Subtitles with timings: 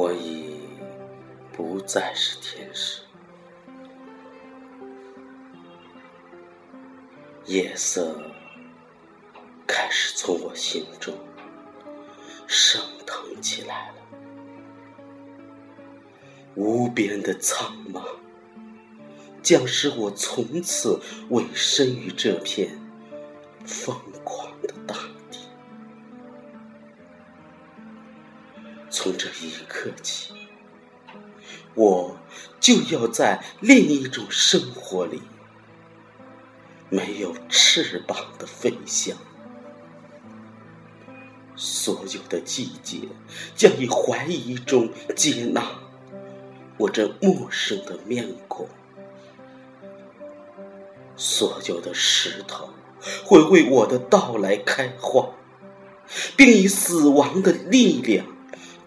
[0.00, 0.60] 我已
[1.52, 3.02] 不再是天使，
[7.46, 8.16] 夜色
[9.66, 11.12] 开始从我心中
[12.46, 13.94] 升腾起来了，
[16.54, 18.00] 无边的苍茫
[19.42, 22.70] 将使我从此委身于这片
[23.66, 23.96] 风
[29.00, 30.32] 从这一刻起，
[31.76, 32.16] 我
[32.58, 35.22] 就要在另一种生活里，
[36.90, 39.16] 没有翅膀的飞翔。
[41.54, 43.02] 所有的季节
[43.54, 45.64] 将以怀疑中接纳
[46.76, 48.68] 我这陌生的面孔，
[51.14, 52.70] 所有的石头
[53.24, 55.30] 会为我的到来开花，
[56.36, 58.26] 并以死亡的力量。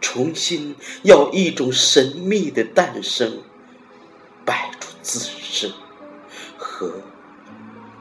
[0.00, 3.42] 重新要一种神秘的诞生，
[4.44, 5.72] 摆出自身
[6.56, 7.02] 和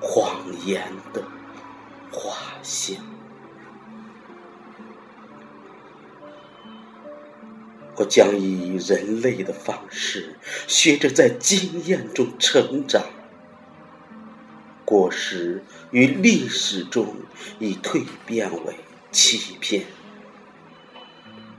[0.00, 1.22] 谎言的
[2.10, 2.96] 画像。
[7.96, 13.04] 我将以人类的方式，学着在经验中成长。
[14.84, 17.14] 果实与历史中
[17.58, 18.76] 已蜕变为
[19.10, 19.86] 欺骗。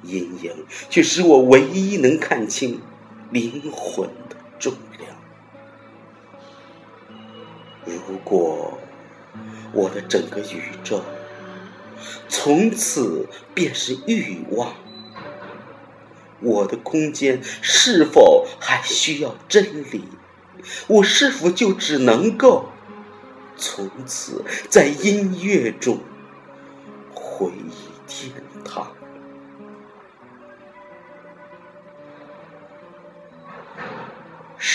[0.04, 2.82] 阴影却使我唯一能看清
[3.32, 5.16] 灵魂的重量。
[7.86, 8.78] 如果
[9.72, 11.04] 我的整个宇宙
[12.28, 14.74] 从此便是欲望，
[16.42, 20.04] 我的空间是否还需要真理？
[20.88, 22.70] 我是否就只能够
[23.58, 26.00] 从此在音乐中
[27.14, 28.32] 回忆天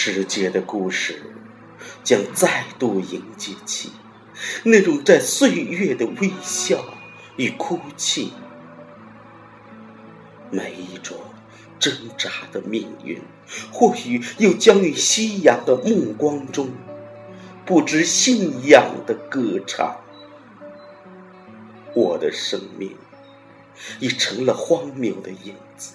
[0.01, 1.21] 世界的故事
[2.05, 3.91] 将再度迎接起
[4.63, 6.85] 那种在岁月的微笑
[7.37, 8.33] 与哭泣，
[10.53, 11.17] 每一种
[11.81, 13.21] 挣扎的命运，
[13.73, 16.71] 或许又将与夕阳的目光中，
[17.67, 19.97] 不知信仰的歌唱。
[21.93, 22.95] 我的生命
[23.99, 25.95] 已成了荒谬的影子。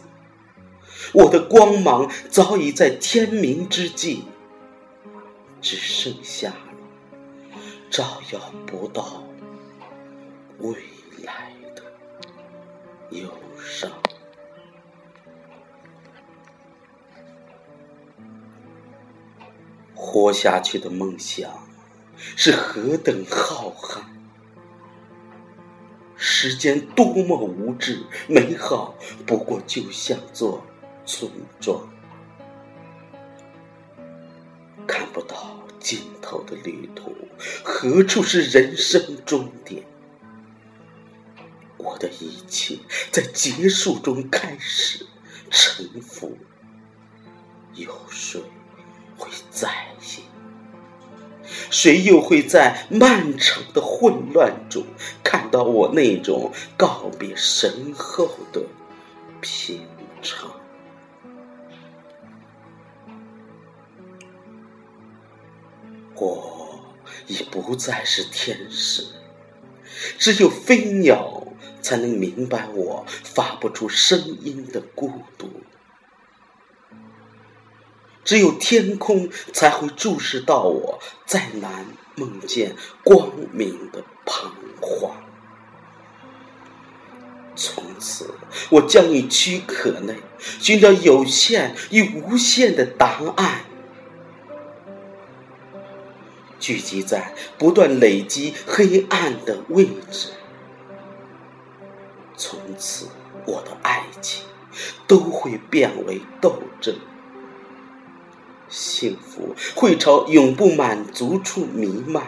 [1.13, 4.23] 我的光芒早已在天明之际，
[5.61, 7.57] 只剩下了
[7.89, 9.23] 照耀不到
[10.59, 10.75] 未
[11.23, 11.83] 来的
[13.11, 13.29] 忧
[13.63, 13.91] 伤。
[19.95, 21.49] 活下去的梦想
[22.35, 24.01] 是何等浩瀚，
[26.15, 28.95] 时间多么无知，美好
[29.25, 30.63] 不过就像做。
[31.05, 31.87] 村庄
[34.87, 37.13] 看不到尽头的旅途，
[37.63, 39.83] 何处是人生终点？
[41.77, 42.77] 我的一切
[43.11, 45.05] 在结束中开始
[45.51, 46.37] 沉浮，
[47.73, 48.41] 有谁
[49.17, 49.69] 会在
[50.01, 50.21] 意？
[51.69, 54.85] 谁又会在漫长的混乱中
[55.21, 58.61] 看到我那种告别身后的
[59.41, 59.85] 平
[60.21, 60.49] 常？
[66.15, 66.79] 我
[67.27, 69.05] 已不再是天使，
[70.17, 71.47] 只有飞鸟
[71.81, 75.49] 才能明白我发不出声音的孤独，
[78.23, 81.85] 只有天空才会注视到我再难
[82.15, 85.15] 梦见光明的彷徨。
[87.55, 88.33] 从此，
[88.71, 90.15] 我将以躯壳内
[90.59, 93.62] 寻找有限与无限的答案。
[96.63, 100.29] 聚集在不断累积黑暗的位置，
[102.37, 103.09] 从此
[103.45, 104.45] 我的爱情
[105.05, 106.95] 都会变为斗争，
[108.69, 112.27] 幸福会朝永不满足处弥漫，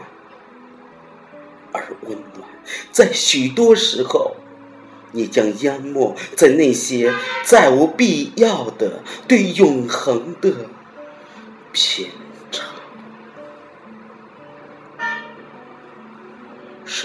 [1.72, 2.50] 而温暖
[2.92, 4.36] 在许多时候
[5.14, 7.14] 你将淹没在那些
[7.46, 10.54] 再无必要的对永恒的
[11.72, 12.10] 偏。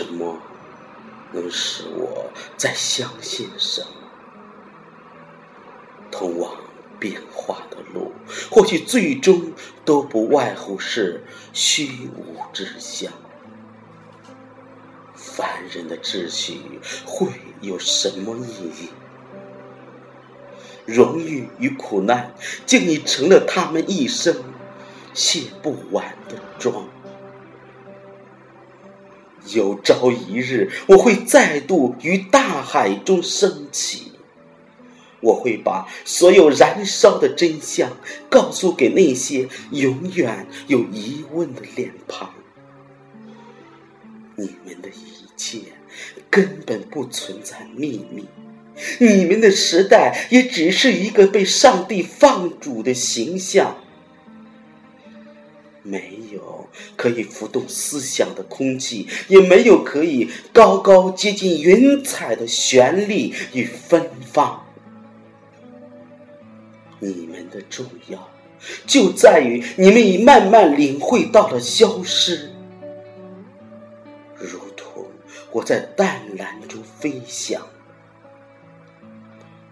[0.00, 0.38] 什么
[1.30, 3.88] 能使我再相信什么？
[6.10, 6.56] 通往
[6.98, 8.12] 变化的路，
[8.50, 9.52] 或许最终
[9.84, 13.12] 都不外乎是虚无之相。
[15.14, 17.28] 凡人的秩序会
[17.60, 18.88] 有什么意义？
[20.86, 24.34] 荣誉与苦难，竟已成了他们一生
[25.12, 26.88] 卸不完的妆。
[29.52, 34.12] 有朝一日，我会再度于大海中升起，
[35.20, 37.90] 我会把所有燃烧的真相
[38.28, 42.32] 告诉给那些永远有疑问的脸庞。
[44.36, 45.58] 你们的一切
[46.30, 48.26] 根本不存在秘密，
[48.98, 53.76] 你们的时代也只是一个被上帝放逐的形象。
[55.82, 64.66] 没有可以浮动思想的空气，也没有可以高高接近云彩的旋律与芬芳。
[66.98, 68.28] 你们的重要
[68.86, 72.50] 就在于你们已慢慢领会到了消失，
[74.36, 75.06] 如同
[75.50, 77.62] 我在淡蓝中飞翔，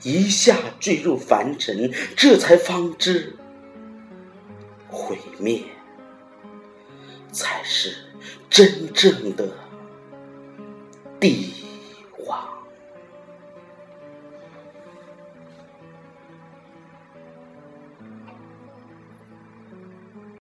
[0.03, 3.37] 一下坠入凡尘，这才方知
[4.89, 5.61] 毁灭。
[7.33, 7.95] 才是
[8.49, 9.49] 真正的
[11.21, 11.58] 地。